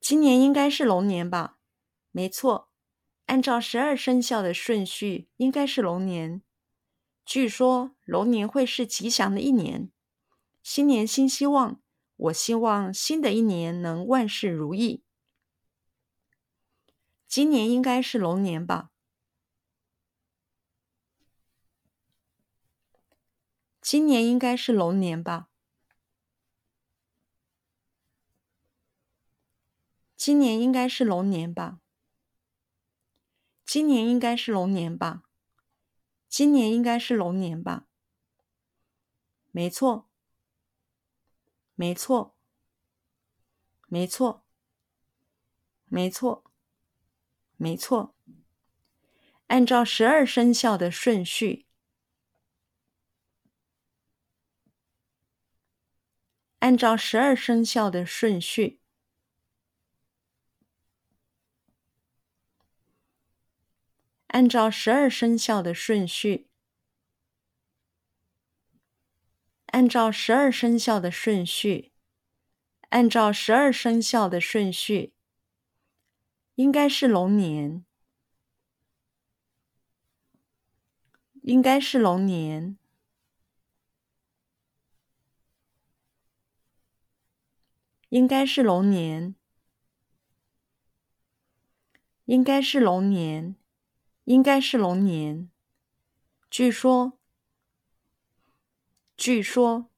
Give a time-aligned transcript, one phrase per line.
[0.00, 1.58] 今年应该是龙年吧？
[2.10, 2.70] 没错，
[3.26, 6.42] 按照十二生肖的顺序，应该是龙年。
[7.24, 9.92] 据说龙年会是吉祥的一年，
[10.62, 11.80] 新年新希望。
[12.16, 15.04] 我希望新的一年能万事如意。
[17.28, 18.90] 今年应该是龙年吧？
[23.80, 25.49] 今年应该是龙年吧？
[30.22, 31.80] 今年应该是龙年吧？
[33.64, 35.22] 今年应该是龙年吧？
[36.28, 37.86] 今年应该是龙年吧？
[39.50, 40.10] 没错，
[41.74, 42.36] 没错，
[43.88, 44.44] 没错，
[45.86, 46.44] 没错，
[47.56, 48.14] 没错。
[49.46, 51.64] 按照十二生肖的顺序，
[56.58, 58.79] 按照十二生肖的顺序。
[64.30, 66.48] 按照十二生肖的顺序，
[69.66, 71.92] 按照十二生肖的顺序，
[72.90, 75.14] 按照十二生肖的顺序，
[76.54, 77.84] 应该是龙年，
[81.42, 82.78] 应该是龙年，
[88.10, 89.34] 应该是龙年，
[92.26, 93.59] 应该是龙年。
[94.30, 95.50] 应该是龙年。
[96.48, 97.18] 据说，
[99.16, 99.90] 据说，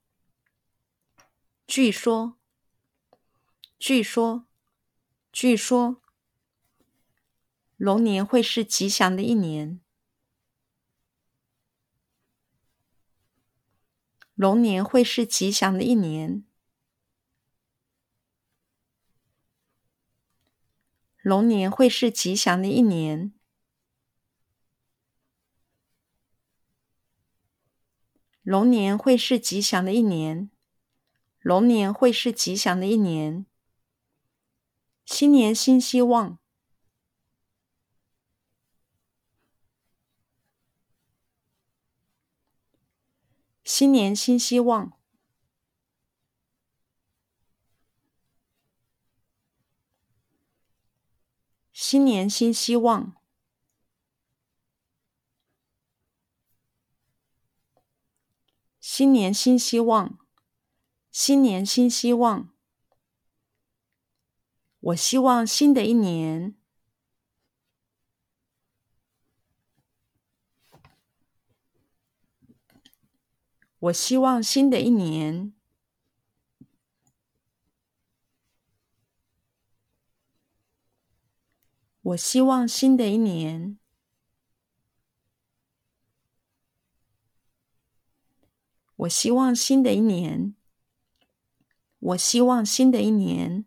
[1.66, 2.38] 据说，
[3.78, 4.46] 据说，
[5.30, 6.00] 据说，
[7.76, 9.82] 龙年会是吉祥的一年。
[14.34, 16.42] 龙年会是吉祥的一年。
[21.20, 23.34] 龙年会是吉祥的一年。
[28.42, 30.50] 龙年会是吉祥的一年，
[31.38, 33.46] 龙年会是吉祥的一年。
[35.04, 36.38] 新年新希望，
[43.62, 44.98] 新年新希望，
[51.72, 53.21] 新年新希望。
[58.94, 60.18] 新年新希望，
[61.10, 62.52] 新年新希望。
[64.80, 66.54] 我希望新的一年，
[73.78, 75.54] 我希望新的一年，
[82.02, 83.81] 我希望新的一年。
[89.02, 90.54] 我希望新的一年，
[91.98, 93.64] 我希望新的一年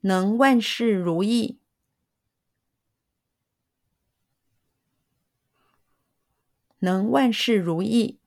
[0.00, 1.58] 能万事如意，
[6.78, 8.18] 能万事如意，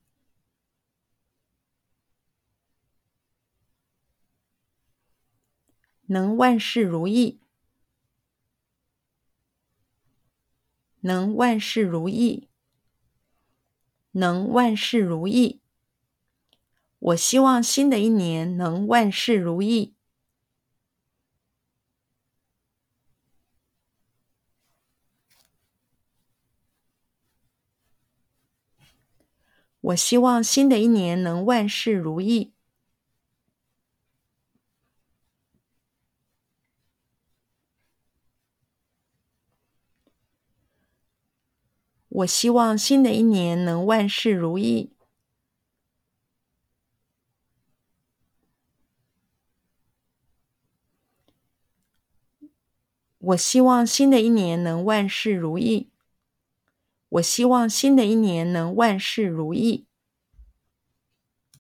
[6.06, 7.40] 能万事如意，
[11.00, 12.50] 能万事如意，
[14.12, 15.62] 能万事如意。
[17.08, 19.94] 我希望新的一年能万事如意。
[29.80, 32.52] 我希望新的一年能万事如意。
[42.10, 44.97] 我希望新的一年能万事如意。
[53.28, 55.90] 我希望新的一年能万事如意。
[57.10, 59.87] 我希望新的一年能万事如意。